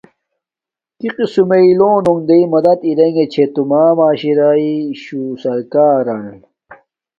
[0.99, 6.23] کی قسم میے لونݣ دݵ مدد ارگے چھے توما معاشراشوں سرکارن،